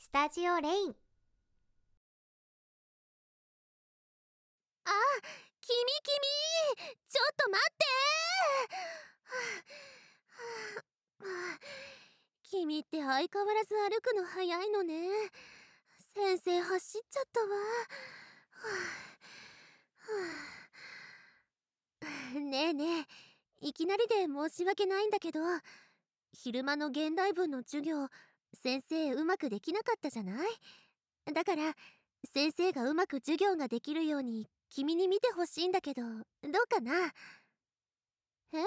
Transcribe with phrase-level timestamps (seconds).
[0.00, 0.96] スタジオレイン。
[4.86, 4.90] あ
[5.60, 7.84] 君君ちょっと待って。
[12.50, 15.10] 君って相変わらず歩くの早いのね。
[16.14, 17.48] 先生走っちゃったわ。
[22.40, 25.40] ねえねえいきなりで申し訳ないんだけど
[26.32, 28.08] 昼間の現代文の授業
[28.54, 30.48] 先生うまくできなかったじゃない？
[31.32, 31.74] だから
[32.32, 36.22] 先生がうまく授業ができるように君に見てほしいんだけどどう
[36.68, 36.92] かな？
[38.52, 38.58] え？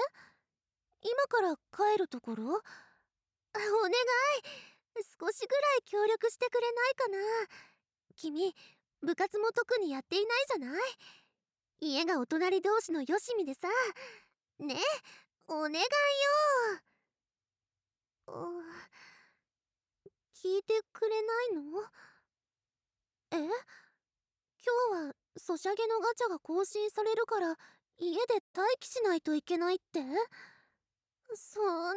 [1.02, 2.44] 今から帰るところ？
[2.44, 2.62] お願い！
[5.20, 7.18] 少しぐらい協力してくれないかな？
[8.16, 8.54] 君
[9.02, 10.80] 部活も特にやっていないじゃない？
[11.80, 13.68] 家がお隣同士のよしみでさ。
[14.58, 14.76] ね？
[15.46, 15.82] お願いよ！
[20.44, 21.80] 聞いてくれないの？
[23.32, 23.36] え？
[23.38, 23.48] 今
[25.00, 27.56] 日はソシャゲのガチャが更新されるから
[27.98, 28.18] 家で
[28.54, 30.00] 待機しないといけないって？
[31.34, 31.94] そんな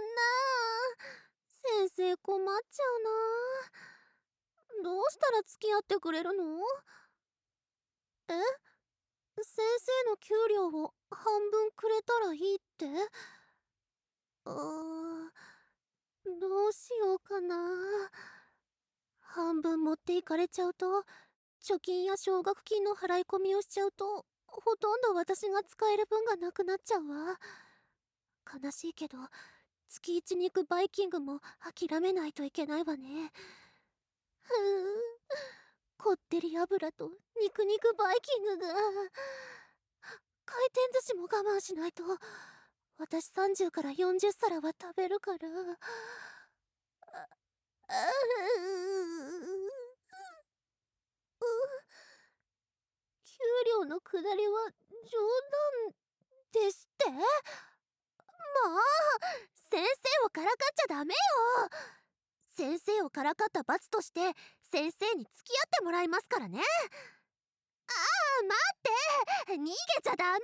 [1.49, 2.83] 先生困っちゃ
[4.79, 6.43] うなどうしたら付き合ってくれるの？
[8.29, 8.31] え？
[9.41, 9.45] 先
[10.05, 12.85] 生の給料を半分くれたらいいって？
[14.45, 14.53] うー
[16.39, 17.57] どうしようかな
[19.29, 21.03] 半分持っていかれちゃうと
[21.63, 27.37] 貯金や奨学金の払い込みをしちゃうとほとんど私が使える分がなくなっちゃうわ。
[28.63, 29.17] 悲しいけど
[29.89, 33.31] 月一に行くバイキングも諦めないといけないわね。
[34.41, 34.53] ふう
[35.97, 37.11] こってり油と
[37.41, 38.67] 肉肉バイキングが。
[40.45, 42.03] 回転寿司も我慢しないと
[42.97, 45.37] 私30から40皿は食べるから。
[47.87, 47.93] 給
[53.67, 54.71] 料のくだりは
[55.09, 55.17] 冗
[55.87, 57.23] 談ですってまあ
[59.71, 61.19] 先生をからかっちゃダメよ
[62.57, 64.19] 先生をからかった罰として
[64.71, 66.63] 先生に付き合ってもらいますからねあ
[67.93, 69.71] あ待って逃げ
[70.03, 70.41] ちゃダメよ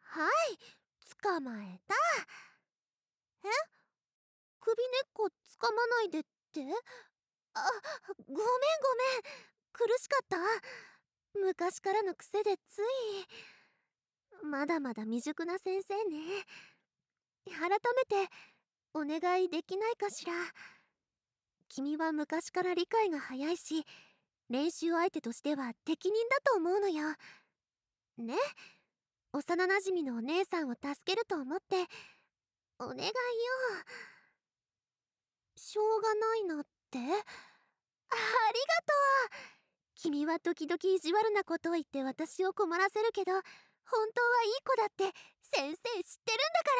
[0.00, 0.58] はい
[1.22, 1.94] 捕まえた
[3.44, 3.71] え
[4.64, 6.60] 首根っこ掴まないでって？
[7.54, 7.60] あ
[8.28, 8.46] ごめんごめん。
[9.72, 10.38] 苦しかった？
[11.38, 14.46] 昔からの癖でつい。
[14.46, 16.44] まだまだ未熟な先生ね。
[17.46, 18.30] 改めて
[18.94, 20.32] お願いできないかしら？
[21.68, 23.84] 君は昔から理解が早いし
[24.48, 27.16] 練習相手としては適任だと思うのよ。
[28.18, 28.36] ね？
[29.32, 31.86] 幼なじみのお姉さんを助けると思って。
[32.78, 33.12] お願いよ。
[35.62, 36.98] しょうがないなって。
[36.98, 37.22] ありがとう。
[39.94, 43.40] 君は時々意地悪なことを言って私を困らせるけど本
[44.12, 45.04] 当はいい子だって
[45.54, 46.74] 先生知ってるんだか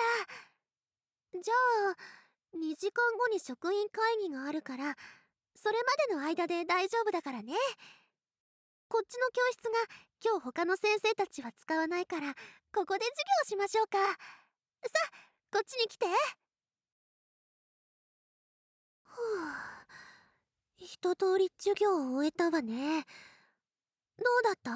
[1.38, 1.40] ら。
[1.42, 1.54] じゃ
[1.92, 1.96] あ
[2.58, 4.96] 2時間後に職員会議があるから
[5.54, 5.78] それ
[6.10, 7.54] までの間で大丈夫だからね。
[8.88, 9.78] こっちの教室が
[10.24, 12.34] 今日他の先生たちは使わないから
[12.74, 13.14] ここで授
[13.46, 13.98] 業しましょうか。
[14.02, 15.16] さあ
[15.52, 16.06] こっちに来て。
[20.76, 23.04] 一通り授業を終えたわね。
[24.18, 24.72] どうだった？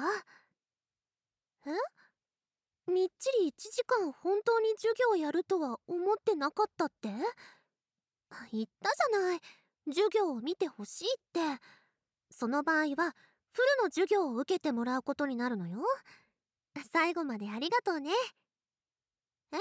[1.69, 2.91] え？
[2.91, 7.09] みっちり1時間本当に授業やるとは思ってなかったって？
[8.51, 9.39] 言ったじゃない。
[9.89, 11.39] 授業を見てほしいって。
[12.31, 13.15] その場合は
[13.51, 15.79] フルの授業を受けてもらうことになるのよ。
[16.91, 18.11] 最後までありがとうね。
[19.51, 19.57] え？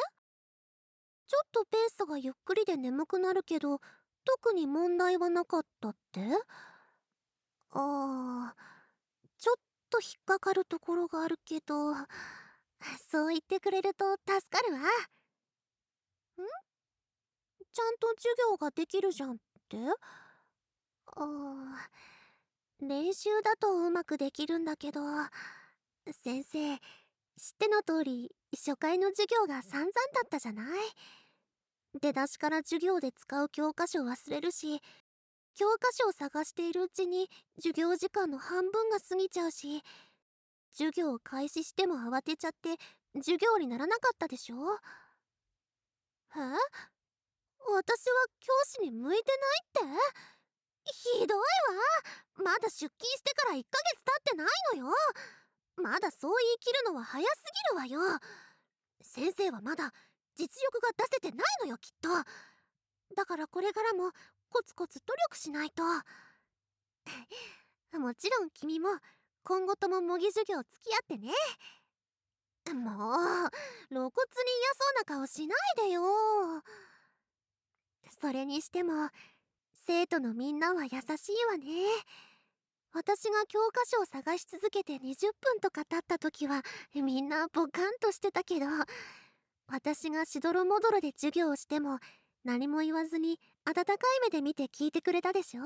[1.28, 3.80] ちょっとペースがゆっくりで眠くなるけど
[4.26, 6.20] 特に問題はなかったって？
[7.70, 8.60] あー
[9.38, 9.56] ちょっ
[9.88, 11.94] と引っかかるところがあるけど
[13.08, 14.80] そう言ってくれると助かるわ。
[14.80, 14.82] ん？
[17.72, 19.36] ちゃんと授業ができるじゃんっ
[19.68, 19.76] て？
[21.18, 25.00] あー練習だとうまくできるんだけど
[26.22, 26.80] 先生知っ
[27.58, 30.66] ての通り初回の授業が散々だったじゃない？
[32.00, 34.80] 出だしから授業で使う教科書忘れるし
[35.54, 39.82] 教科書を探しているうちに授業時間の半分が過ぎちゃうし
[40.72, 42.76] 授業を開始しても慌てちゃって
[43.14, 44.56] 授業にならなかったでしょ？
[46.36, 46.38] え？
[46.38, 49.24] 私は教師に向いて
[49.82, 50.90] ないって？
[51.18, 51.42] ひどいわ。
[52.44, 54.48] まだ出勤してから1ヶ月経ってない
[54.78, 54.94] のよ。
[55.76, 57.42] まだそう言い切るのは早す
[57.86, 58.20] ぎるわよ。
[59.00, 59.92] 先生はまだ
[60.36, 62.08] 実力が出せてないのよきっと。
[63.14, 64.10] だからこれからも
[64.50, 65.82] コツコツ努力しないと。
[67.98, 68.90] もちろん君も
[69.42, 71.32] 今後とも模擬授業付き合ってね。
[72.74, 72.90] も
[73.46, 73.50] う
[73.88, 74.10] 露骨に嫌
[74.74, 76.02] そうな顔しないでよ。
[78.20, 79.10] それにしても
[79.86, 80.98] 生徒のみんなは優しい
[81.46, 81.66] わね。
[82.92, 85.00] 私が教科書を探し続けて20
[85.40, 86.62] 分とか経った時は
[86.94, 88.66] みんなボカンとしてたけど
[89.68, 91.98] 私がしどろもどろで授業をしても
[92.44, 95.62] 何も言わずに温かい目で見て聞いてくれたでしょ？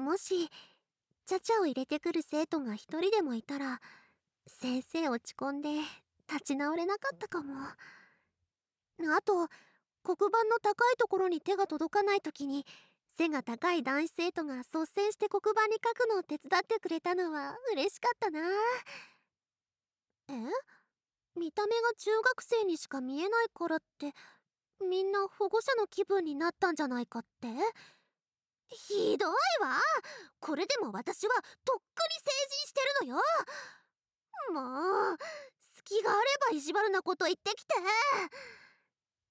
[0.00, 0.50] もし
[1.26, 3.80] ちゃちゃを入れてくる生徒が一人でもいたら
[4.46, 5.68] 先生落ち込んで
[6.28, 7.54] 立ち直れなかったかも。
[7.64, 9.48] あと
[10.02, 12.64] 黒板の高いところに手が届かない時に
[13.16, 18.40] 背が高い男子生徒が率先して黒板に書くのを手伝ってくれたのは嬉しかったな。
[20.28, 20.32] え？
[21.36, 24.12] 見た目が中学生にしか見えないからって
[24.86, 27.48] みんな保護者の気分になったんじゃないかって？
[28.68, 29.30] ひどい
[29.62, 29.78] わ！
[30.40, 31.34] これでも私は
[31.64, 31.82] とっくに
[32.18, 33.22] 成人してるのよ！
[34.52, 35.16] もう
[35.76, 37.74] 隙があれば意地悪なこと言ってきて！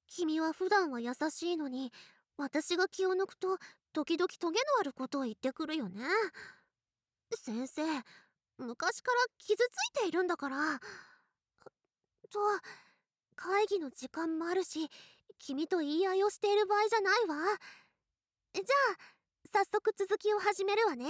[0.08, 1.92] 君は普段は優しいのに
[2.38, 3.58] 私が気を抜くと
[3.94, 6.02] 時々トゲのあることを言ってくるよね。
[7.36, 7.82] 先生
[8.58, 9.68] 昔から傷つ
[10.00, 10.80] いているんだから。
[12.36, 12.40] と
[13.38, 14.90] 会議の時間もあるし
[15.40, 17.36] 君と言い合いをしている場合じゃないわ。
[18.54, 18.98] じゃあ
[19.54, 21.06] 早速続きを始めるわね。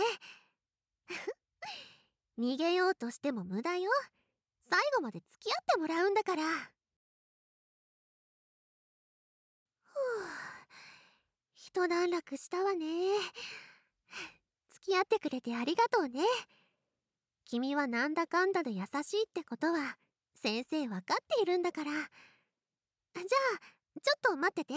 [2.38, 3.90] 逃げようとしても無駄よ。
[4.70, 6.44] 最後まで付き合ってもらうんだから。
[9.84, 10.28] ふ う
[11.54, 12.86] 一段落したわね。
[14.70, 16.24] 付き合ってくれてありがとうね。
[17.46, 19.98] 君はなんだかんだで優しいってことは
[20.46, 21.90] 先生分かっているんだから。
[21.90, 22.06] じゃあ
[24.00, 24.76] ちょっと待ってて。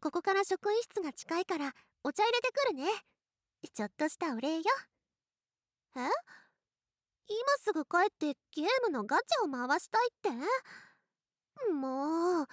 [0.00, 2.90] ここから職員室が近いからお茶入れてくるね。
[3.72, 4.62] ちょっとしたお礼よ。
[5.96, 6.00] え？
[6.00, 6.10] 今
[7.58, 10.30] すぐ帰ってゲームのガチャを回したいって？
[11.72, 12.46] もう。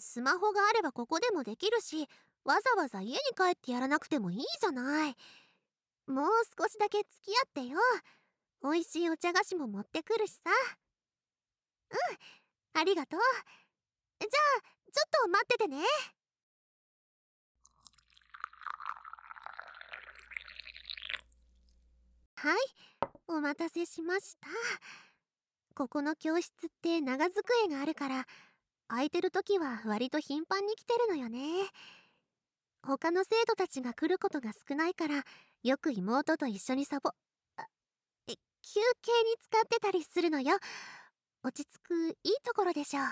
[0.00, 2.08] スマホがあればここでもできるし
[2.42, 5.14] わざわざ家に帰ってやらなくてもいいじゃない。
[6.08, 6.28] もう
[6.58, 7.78] 少しだけ付き合ってよ。
[8.64, 10.50] 美味しいお茶菓子も持ってくるしさ。
[11.90, 12.80] うん。
[12.80, 13.20] ありがとう。
[14.20, 15.78] じゃあちょっと待っててね。
[22.36, 22.58] はい。
[23.28, 24.48] お待たせしました。
[25.74, 28.26] ここの教室って長机があるから
[28.88, 31.38] 空いてる時は割と頻繁に来てるのよね。
[32.82, 35.24] 他の生徒たちが来ることが少ないから
[35.62, 37.12] よく妹と一緒にサボ
[38.62, 40.56] 休憩に使ってたりするのよ。
[41.42, 43.04] 落ち着くいいところでしょう。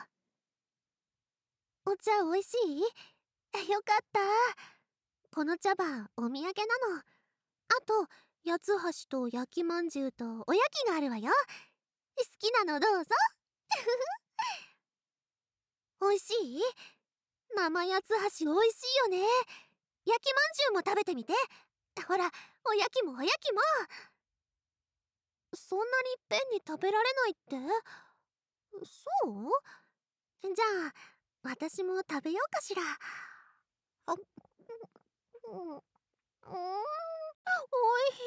[1.92, 2.80] お茶美味しい？
[3.72, 4.20] よかった。
[5.34, 6.50] この茶葉お土産な
[6.94, 6.98] の。
[6.98, 7.02] あ
[7.86, 8.06] と
[8.44, 8.72] 八つ
[9.08, 11.32] 橋と焼きまんじゅうとおやきがあるわよ。
[12.16, 13.14] 好きなのどうぞ。
[16.00, 16.62] 美味しい？
[17.54, 18.16] 生八つ橋
[18.52, 19.26] 美味しいよね。
[20.04, 21.32] 焼きまんじゅうも食べてみて。
[22.06, 22.30] ほら
[22.64, 23.60] おやきもおやきも。
[25.54, 27.56] そんなにいっぺんに食べられないって。
[28.84, 29.50] そう？
[30.42, 30.92] じゃあ
[31.42, 32.82] 私も食べようかしら。
[34.06, 34.18] あうん？
[35.50, 35.80] うん？
[35.80, 35.82] お
[38.08, 38.20] いしい。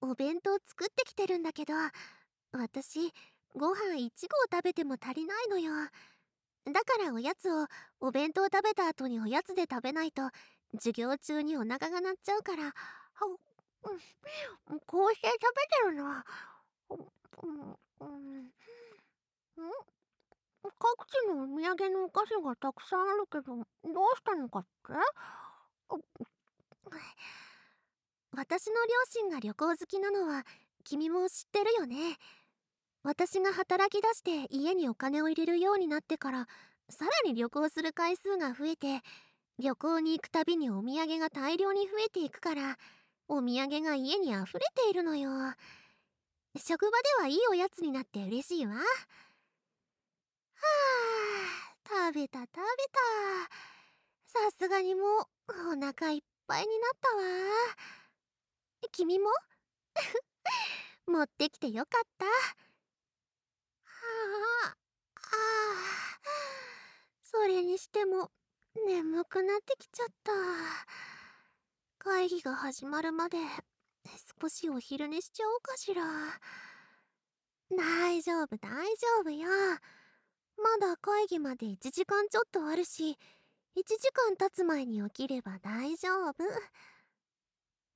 [0.00, 1.74] お弁当作ってきてるんだけど
[2.52, 3.12] 私
[3.54, 5.72] ご飯1合食べても足りないのよ。
[6.66, 7.66] だからおやつを
[8.00, 10.30] お弁当食べた後におやつで食べないと
[10.74, 12.72] 授業中にお腹が鳴っちゃうから。
[14.86, 16.26] こうして食べてるのは、
[16.90, 17.76] うん。
[18.00, 18.50] うん。
[20.78, 23.64] 各地のお土産のお菓子がたくさんあるけどどう
[24.16, 24.92] したのかって？
[28.36, 30.44] 私の両親が旅行好きなのは
[30.84, 32.18] 君も知ってるよね。
[33.02, 36.48] 私が働き出して家にお金を入れるようになってから
[36.88, 39.02] さらに旅行する回数が増えて
[39.58, 42.76] 旅行に行くたびにお土産が大量に増えていくから
[43.28, 45.30] お土産が家に溢れているのよ。
[46.58, 48.74] 職場ではいいおやつになって嬉しいわ。
[48.74, 48.80] は
[51.84, 52.60] あ食べた食べた。
[54.26, 55.06] さすがにもう
[55.72, 57.22] お腹いっぱいになったわ。
[58.92, 59.30] 君も？
[61.06, 62.26] 持ってきてよかった。
[62.26, 62.30] は
[64.64, 64.76] ああ
[67.24, 68.30] それにしても
[68.86, 71.15] 眠くなってきちゃった。
[72.06, 73.36] 会議が始まるまで
[74.40, 76.04] 少しお昼寝しちゃおうかしら。
[77.76, 79.48] 大丈夫大丈夫よ。
[80.56, 83.18] まだ会議まで1時間ちょっとあるし
[83.76, 86.44] 1時間経つ前に起きれば大丈夫。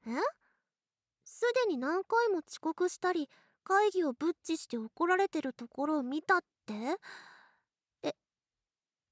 [0.09, 0.11] え？
[1.25, 3.29] すでに何回も遅刻したり
[3.63, 6.75] 会議をブッチして怒られてるところを見たって？
[8.03, 8.13] え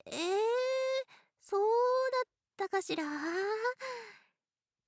[0.07, 0.17] えー、
[1.41, 1.61] そう
[2.59, 3.05] だったかしら？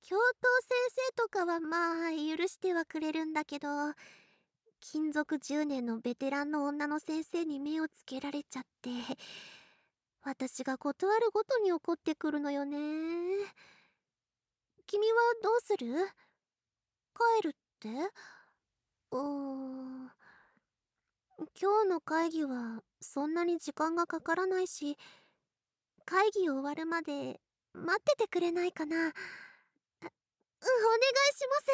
[0.03, 0.21] 教頭
[0.61, 0.71] 先
[1.09, 3.67] 生とかはまあ許してはくれるんだけど
[4.81, 8.89] 勤続10年のベテランの女の先生に目をつけられちゃって
[10.23, 12.77] 私が断るごとに怒ってくるのよね。
[14.85, 15.95] 君はどうする？
[17.39, 17.89] 帰るって？
[19.11, 20.11] うーん。
[21.59, 24.95] 今日の会議はそんなに時間がかからないし
[26.05, 27.39] 会議終わるまで
[27.73, 29.13] 待っててくれないかな。
[30.67, 31.65] 願いします。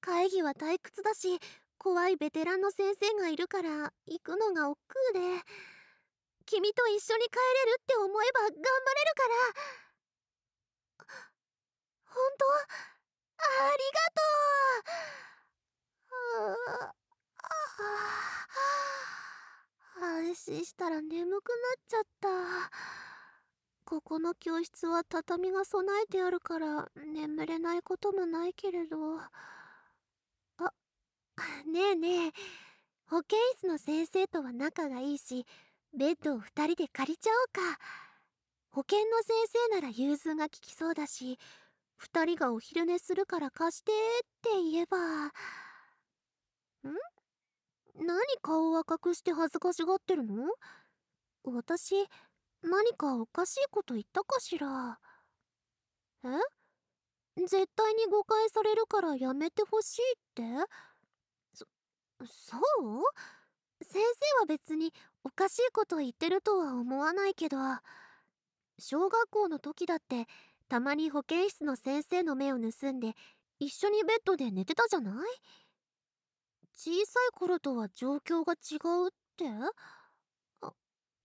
[0.00, 1.40] 会議は退屈だし
[1.78, 4.78] 怖いベテランの先生がいるから行くのが億
[5.12, 5.42] 劫で。
[6.46, 9.22] 君と一緒に帰れるって思えば頑張れるか
[11.08, 11.14] ら。
[12.04, 12.44] 本当？
[13.38, 14.22] ありがと
[16.80, 16.94] う。
[20.02, 22.28] 安心したら眠くなっちゃった。
[23.84, 29.20] ここの教室は畳が備えてあるから眠れないこともないけれど。
[29.20, 29.30] あ
[31.66, 32.32] ねえねえ
[33.06, 35.46] 保健室の先生とは仲がいいし
[35.92, 37.78] ベッドを2人で借りちゃおうか。
[38.70, 39.34] 保健の先
[39.70, 41.38] 生なら融通が利きそうだし
[41.98, 43.94] 2人がお昼寝するから貸してっ
[44.42, 45.26] て言えば。
[45.28, 45.30] ん？
[47.96, 50.52] 何顔を赤くして恥ずかしがってるの？
[51.44, 51.94] 私
[52.64, 54.98] 何かおかしいこと言ったかしら？
[56.24, 56.28] え？
[57.46, 60.42] 絶対に誤解されるからやめてほしいって？
[61.52, 61.66] そ
[62.26, 62.60] そう？
[63.82, 64.92] 先生は別に
[65.24, 67.58] おかしいこと言ってるとは思わないけど。
[68.78, 70.26] 小学校の時だって
[70.68, 73.14] たまに保健室の先生の目を盗んで
[73.60, 75.14] 一緒にベッドで寝てたじゃない？
[76.76, 79.44] 小さい頃とは状況が違うって？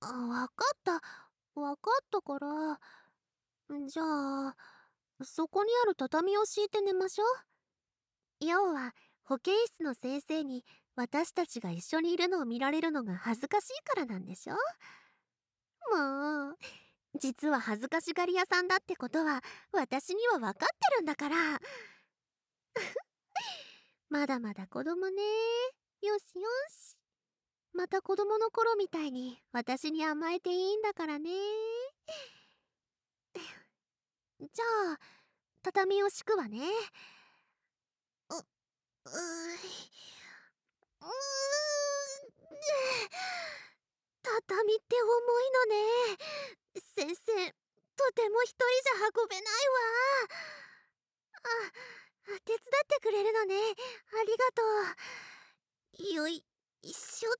[0.01, 1.01] あ、わかった。
[1.55, 2.79] わかったから。
[3.87, 4.55] じゃあ、
[5.23, 8.45] そこにある畳を敷いて寝ましょう。
[8.45, 10.65] 要は、保健室の先生に
[10.95, 14.55] 私たちが一緒にいるのを見られるのが恥ずかしいからなんでしょ
[15.95, 16.57] もう、
[17.15, 19.41] 実は恥ずかしがり屋さんだってことは
[19.71, 20.65] 私には分かって
[20.97, 21.59] るんだから。
[24.09, 25.21] まだまだ子供ね。
[26.01, 26.98] よしよし。
[27.73, 31.29] また子供の頃みたいに私に甘えていいんだからね。
[34.39, 34.99] じゃあ、
[35.61, 36.59] 畳を敷くわね。
[38.29, 38.41] う、う、う
[44.21, 45.75] 畳って重いのね。
[46.95, 47.53] 先生、
[47.95, 48.57] とても一人
[48.97, 49.49] じゃ運べないわ。
[51.43, 51.47] あ、
[52.45, 53.59] 手伝ってくれるのねあ
[54.23, 54.61] りがと
[56.03, 56.45] うよい
[56.83, 57.33] しょっ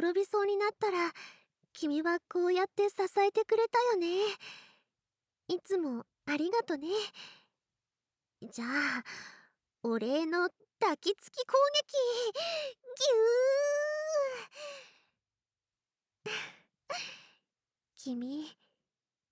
[0.00, 1.12] 転びそうになったら
[1.72, 4.06] 君はこうやって支えてくれたよね。
[5.48, 6.88] いつもありがとね。
[8.42, 9.04] じゃあ
[9.82, 10.48] お礼の
[10.80, 11.92] 抱きつき攻撃。
[12.32, 13.79] ぎゅー。
[17.96, 18.46] 君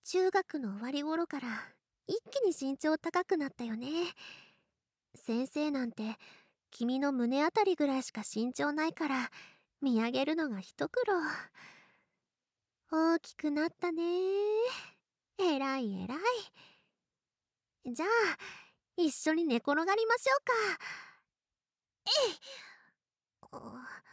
[0.05, 1.49] 中学の終わり頃から
[2.07, 3.89] 一気に身長高くなったよね。
[5.15, 6.17] 先生なんて
[6.71, 9.31] 君の胸あたりぐらいしか身長ないから
[9.81, 11.15] 見上げるのが一苦労。
[12.91, 14.03] 大きくなったね。
[15.39, 16.19] えらいえらい。
[17.93, 18.09] じゃあ
[18.97, 20.53] 一緒に寝転がりましょうか。
[22.07, 24.08] えい。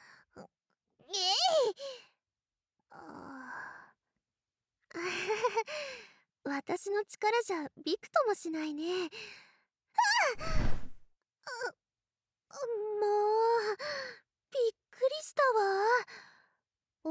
[6.44, 8.84] 私の力じゃびくともしないね。
[8.84, 9.10] もう
[14.52, 15.50] びっくりしたわ。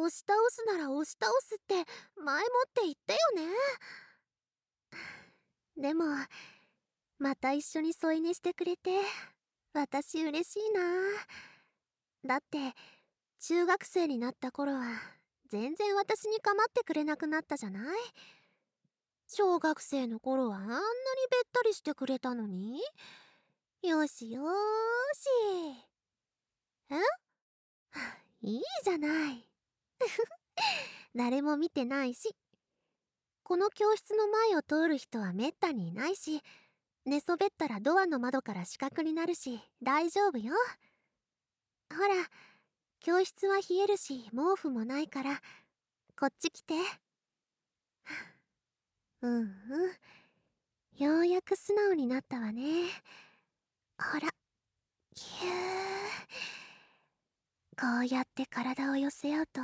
[0.05, 1.85] 押し倒すなら押し倒すって
[2.17, 3.43] 前もって言ったよね。
[5.77, 6.05] でも
[7.19, 8.91] また一緒に添い寝してくれて
[9.73, 10.81] 私嬉しいな。
[12.25, 12.75] だって
[13.47, 14.87] 中学生になった頃は
[15.51, 17.97] 全然私に構ってくれなくなったじゃない？
[19.29, 22.81] 小学生の頃はあんなにべったりしてくれたのに？
[23.83, 24.41] よしよ
[25.13, 25.29] し。
[26.91, 26.95] え？
[28.41, 29.47] いいじゃない。
[31.15, 32.35] 誰も見てないし。
[33.43, 36.41] この教室の前を通る人はめったにいないし
[37.05, 40.55] 寝そべったらドアの窓から死角になるし大丈夫よ。
[43.05, 45.43] 教室は冷えるし毛布もないから
[46.19, 46.73] こっち来て。
[49.21, 49.45] うんう
[50.97, 51.05] ん。
[51.05, 52.85] ようやく素直になったわね。
[53.99, 54.31] ほら。
[55.13, 56.15] ぎゅー。
[57.79, 59.61] こうやって体を寄せ合うと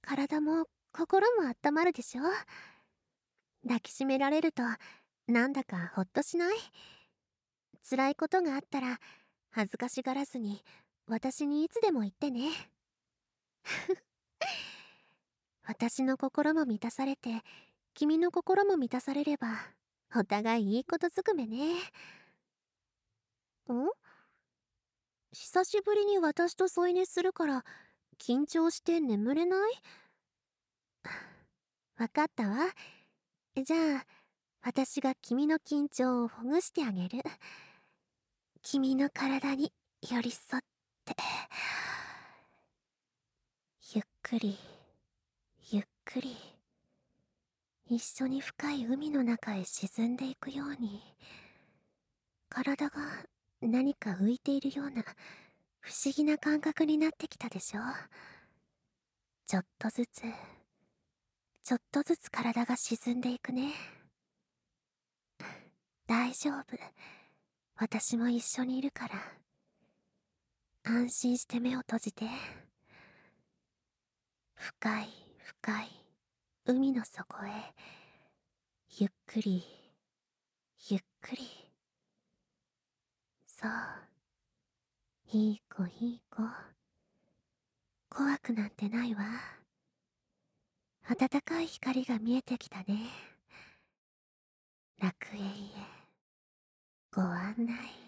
[0.00, 2.24] 体も心も温まるでしょ。
[3.62, 4.64] 抱きしめられると
[5.28, 6.56] なんだかほっとしない。
[7.88, 8.98] 辛いことがあったら
[9.50, 10.64] 恥ずかしがらずに
[11.08, 12.50] 私にいつでも言ってね。
[15.64, 17.42] 私の心も満たされて
[17.94, 19.48] 君の心も満たされれば
[20.14, 21.78] お互いいいことずくめね。
[23.72, 23.90] ん？
[25.32, 27.64] 久しぶりに私と添い寝するから
[28.18, 29.72] 緊張して眠れない？
[31.96, 32.74] わかったわ。
[33.56, 34.06] じゃあ
[34.62, 37.22] 私が君の緊張をほぐしてあげる。
[38.62, 39.72] 君の体に
[40.02, 40.77] 寄り添って。
[43.94, 44.58] ゆっくり
[45.70, 46.36] ゆっくり
[47.86, 51.02] 一緒に深い海の中へ沈んでいくように
[52.48, 53.00] 体が
[53.60, 55.02] 何か浮いているような
[55.80, 57.80] 不思議な感覚になってきたでしょ
[59.46, 60.22] ちょっとずつ
[61.68, 63.74] ちょっとずつ体が沈んでいくね。
[66.06, 66.64] 大丈夫。
[67.76, 69.14] 私も一緒にいるから。
[70.88, 72.24] 安心して目を閉じて
[74.54, 75.08] 深い
[75.60, 75.88] 深い
[76.66, 77.50] 海の底へ
[78.98, 79.78] ゆっくり
[80.90, 81.46] ゆっくり。
[83.46, 83.70] そう
[85.32, 86.42] いい子いい子。
[88.08, 89.24] 怖くなんてないわ。
[91.18, 93.10] 暖かい光が見えてきたね。
[94.98, 95.44] 楽園へ。
[97.12, 98.07] ご案内。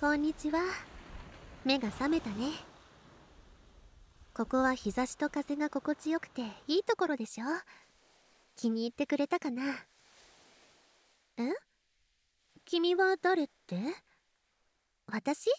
[0.00, 0.60] こんにちは。
[1.62, 2.52] 目が覚めたね。
[4.32, 7.44] ここは日差しと風が心地よくていいところでしょ。
[8.56, 9.62] 気に入ってくれたかな。
[11.36, 11.42] え？
[12.64, 13.76] 君は誰って？
[15.06, 15.50] 私？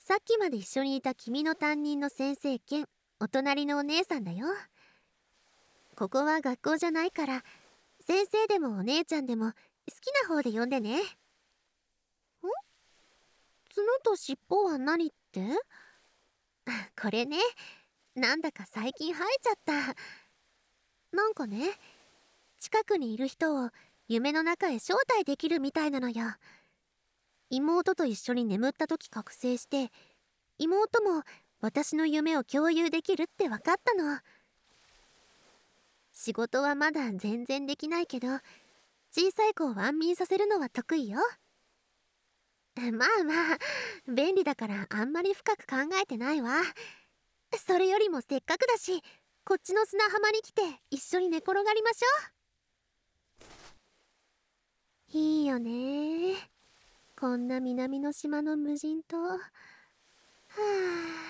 [0.00, 2.84] さっきまで一緒にいた君の担任の先生兼
[3.20, 4.48] お隣のお姉さんだよ。
[5.96, 7.42] ここは学校じゃないから
[8.06, 9.52] 先生でもお姉ちゃんでも好
[10.02, 10.98] きな方で呼んでね。
[13.82, 15.40] 角と尻尾は何って？
[17.00, 17.38] これね
[18.14, 19.94] なんだか最近生えちゃった。
[21.16, 21.78] なんかね
[22.58, 23.70] 近くにいる人を
[24.08, 26.34] 夢の中へ招待できるみたいなのよ。
[27.50, 29.92] 妹と一緒に眠った時覚醒して
[30.58, 31.22] 妹も
[31.60, 34.20] 私の夢を共有できるって分かったの。
[36.12, 38.28] 仕事はまだ全然できないけど
[39.12, 41.20] 小さい子を安眠させるのは得意よ。
[42.80, 43.58] まあまあ。
[44.08, 46.62] 便利だからあんまり深く考えてないわ。
[47.66, 49.02] それよりもせっかくだし
[49.44, 55.16] こっちの砂浜に来て一緒に寝転がりましょう。
[55.18, 56.34] いいよね。
[57.18, 59.16] こんな南の島の無人島。
[59.16, 61.26] は あ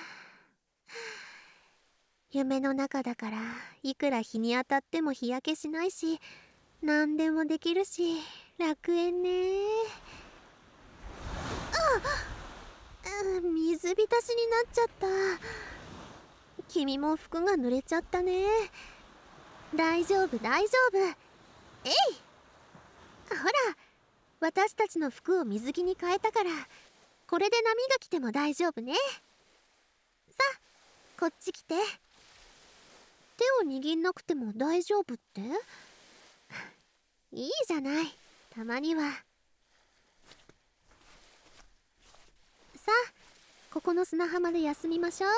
[2.31, 3.39] 夢の中だから
[3.83, 6.21] いくら日に当たっても日焼けしないし
[6.83, 8.17] 何でもできるし
[8.59, 9.31] 楽園ね。
[11.77, 15.07] あ水浸しになっちゃった。
[16.69, 18.45] 君も服が濡れちゃったね。
[19.75, 20.99] 大丈夫大丈夫。
[21.85, 21.93] えい！
[23.31, 23.43] ほら
[24.41, 26.51] 私たちの服を水着に変えたから
[27.29, 28.95] これで波が来ても大丈夫ね。
[28.95, 29.01] さ
[30.55, 30.61] あ
[31.21, 31.75] こっち来て。
[33.37, 35.41] 手を握んなくても大丈夫って？
[37.33, 38.19] いいじゃない。
[38.51, 39.26] たまには。
[42.87, 42.93] さ。
[43.73, 45.31] ここの砂浜で休みましょう。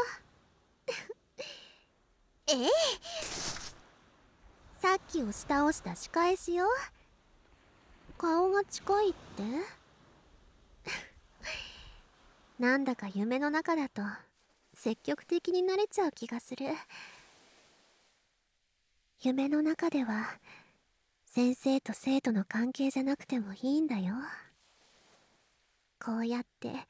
[2.52, 2.68] ええ。
[4.80, 6.66] さっき押し倒した仕返しよ。
[8.18, 9.42] 顔が近いって。
[12.60, 14.02] なんだか夢の中だと
[14.74, 16.66] 積極的になれちゃう気がする。
[19.20, 20.38] 夢の中では
[21.24, 24.14] 先生と生徒の関係じゃなくてもいいんだよ。
[25.98, 26.86] こうやって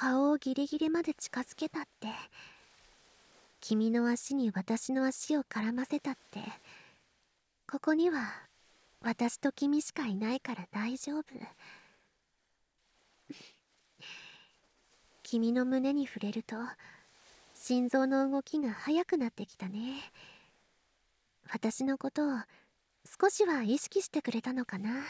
[0.00, 2.08] 顔をギリギリまで近づけたって。
[3.60, 6.40] 君の足に私の足を絡ませたって。
[7.70, 8.32] ここには
[9.02, 11.24] 私と君しかいないから大丈夫。
[15.22, 16.56] 君の胸に触れると
[17.52, 19.96] 心臓の動きが速くなってきたね。
[21.52, 22.38] 私のことを
[23.20, 25.02] 少しは意識してくれたのかな。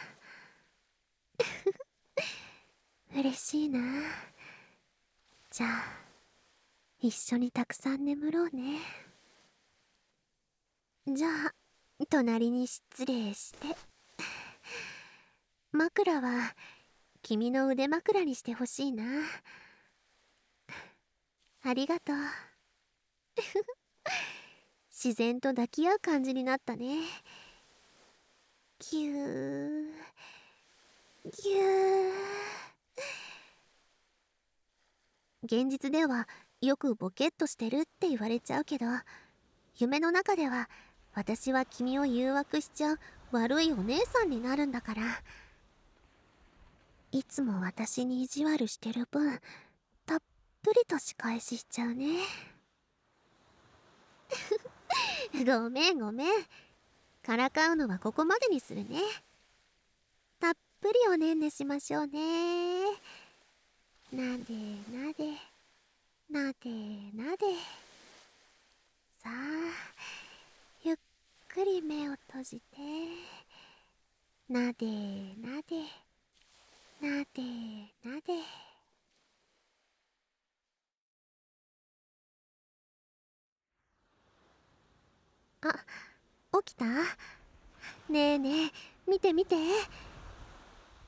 [3.14, 3.78] 嬉しいな。
[5.64, 6.00] ゃあ
[7.00, 8.78] 一緒にたくさん眠ろうね。
[11.06, 11.54] じゃあ
[12.08, 13.76] 隣に失礼して。
[15.72, 16.54] 枕は
[17.22, 19.04] 君の腕枕にしてほしいな。
[21.62, 22.16] ありがとう。
[24.90, 27.00] 自然と抱き合う感じになったね。
[28.78, 29.92] ぎゅー
[31.42, 32.49] ぎゅー。
[35.42, 36.28] 現実では
[36.60, 38.86] よくボケっとしてるって言われちゃうけど
[39.78, 40.68] 夢の中では
[41.14, 42.98] 私は君を誘惑しちゃう
[43.32, 45.02] 悪いお姉さんになるんだから。
[47.12, 49.40] いつも私に意地悪してる分
[50.06, 50.18] たっ
[50.62, 52.18] ぷりと仕返ししちゃうね。
[55.44, 56.28] ごめんごめん。
[57.22, 59.00] からかうのはここまでにするね。
[60.38, 62.84] たっぷりおねんねしましょうね。
[64.12, 64.54] なで
[64.90, 65.38] なで
[66.28, 66.68] なで
[67.14, 67.46] なで。
[69.22, 69.32] さあ
[70.82, 70.96] ゆっ
[71.48, 72.78] くり目を閉じて。
[74.48, 74.86] なで
[75.40, 75.84] なで
[77.00, 77.42] なで
[78.04, 78.32] なで。
[85.62, 85.84] あ
[86.64, 86.84] 起きた？
[88.08, 88.70] ねえねえ
[89.08, 89.54] 見て見て。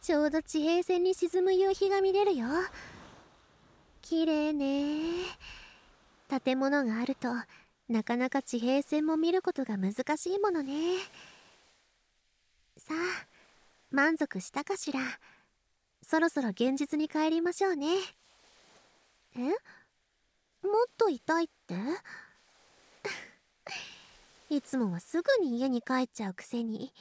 [0.00, 2.46] ちょうど地平線に沈む夕日が見れるよ。
[4.02, 5.24] 綺麗ね。
[6.44, 7.28] 建物があると
[7.88, 10.98] なかなか地平線も見ることが難しいものね。
[12.76, 13.26] さあ
[13.90, 15.00] 満足したかしら？
[16.02, 17.88] そろそろ現実に帰りましょうね。
[19.36, 19.40] え？
[19.40, 19.52] もっ
[20.96, 21.74] と痛いって？
[24.54, 26.92] いつもはすぐに家に帰っちゃうくせに。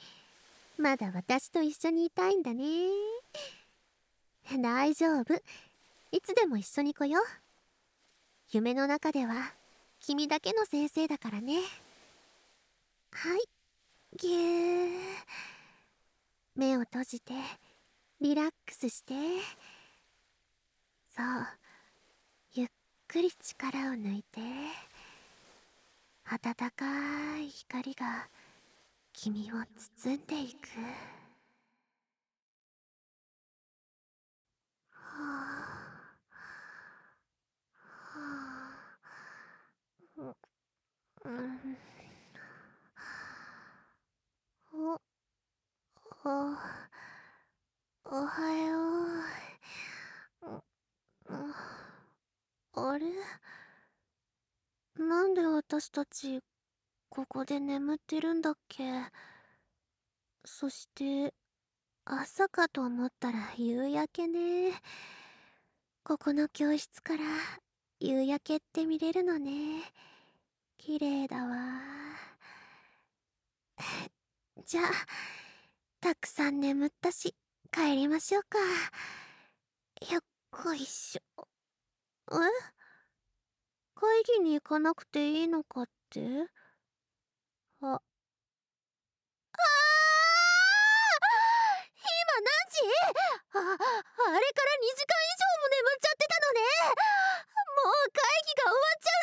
[0.78, 2.64] まだ私と一緒にいたいんだね。
[4.58, 5.42] 大丈夫。
[6.12, 7.22] いつでも一緒に来よう。
[8.50, 9.54] 夢の中では
[9.98, 11.60] 君だけの先生だからね。
[13.12, 13.40] はい。
[14.18, 14.90] ぎゅー。
[16.54, 17.32] 目を閉じて
[18.20, 19.14] リラックスして。
[21.16, 21.46] そう。
[22.52, 22.68] ゆっ
[23.08, 24.40] くり力を抜いて。
[26.24, 28.28] 暖かい光が
[29.14, 29.56] 君を
[29.96, 30.68] 包んでいく。
[34.90, 35.72] はあ
[38.14, 38.22] は
[40.18, 40.34] あ
[41.24, 41.76] うん。
[44.74, 46.28] おお
[48.04, 48.78] おはよ
[50.42, 50.62] う。
[52.74, 53.06] あれ？
[54.96, 56.40] なんで私たち
[57.08, 58.84] ここで眠ってるんだっけ？
[60.44, 61.32] そして
[62.04, 64.72] 朝かと思ったら夕焼けね。
[66.02, 67.22] ここの教室から
[68.00, 69.82] 夕焼けって見れるのね。
[70.84, 71.54] 綺麗だわ。
[74.66, 74.84] じゃあ
[76.00, 77.36] たくさん眠ったし
[77.70, 78.58] 帰りましょうか。
[80.12, 81.46] よっこいしょ。
[82.32, 82.34] え？
[83.94, 86.20] 会議に行かなくていいのかって？
[87.82, 87.86] あ。
[87.86, 88.00] ああ
[91.94, 92.82] 今何時？
[93.54, 96.60] あ、あれから2時間以上も眠っちゃってたのね。
[97.72, 99.21] もう会議が終わっちゃう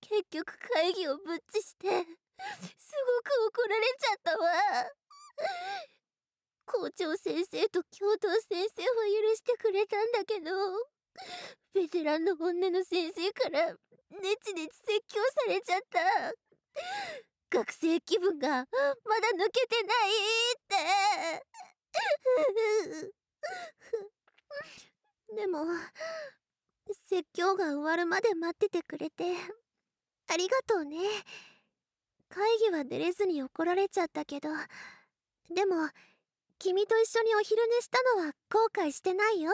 [0.00, 2.02] 結局会議をぶっちしてすご
[3.22, 4.46] く怒られちゃったわ。
[6.66, 8.88] 校長先生と教頭先生は
[9.28, 10.50] 許してくれたんだけど
[11.74, 16.34] ベテランの女の先生からネチネチ説教されちゃった。
[17.50, 18.66] 学生気分がまだ
[19.36, 20.10] 抜けてない
[20.52, 21.54] って。
[25.34, 25.64] でも
[27.08, 29.24] 説教が終わるまで待っててくれて
[30.28, 30.98] ありがとうね。
[32.28, 34.48] 会議は出れずに怒られちゃったけど
[35.54, 35.88] でも
[36.58, 39.52] 君と一緒にお昼寝したのは後悔してないよ。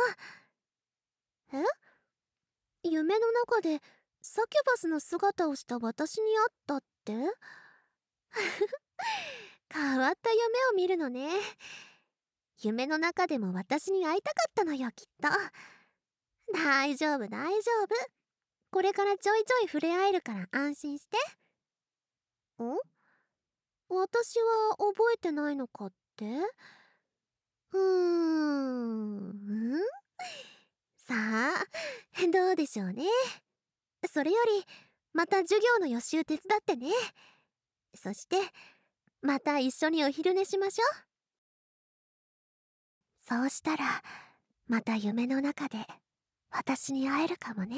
[1.52, 1.56] え？
[2.82, 3.80] 夢の中で
[4.22, 7.12] サキュバスの姿をした私に会ったって？
[9.72, 11.30] 変わった夢を見るのね。
[12.62, 15.28] 夢の中でも私に会いたかったのよきっと。
[16.52, 17.36] 大丈夫大丈
[17.84, 17.94] 夫。
[18.70, 21.16] これからちょいちょい触れ合えるから安心して。
[22.62, 22.76] ん
[23.88, 26.26] 私は覚えてないのかって？
[27.72, 27.80] うーん？
[30.98, 31.64] さあ
[32.32, 33.04] どうでしょうね。
[34.12, 34.64] それより
[35.12, 36.92] また授業の予習手伝ってね。
[37.94, 38.36] そして
[39.22, 40.88] また一緒にお昼寝しましょう。
[43.30, 44.02] そうしたら
[44.66, 45.86] また夢の中で
[46.50, 47.76] 私に会えるかもね。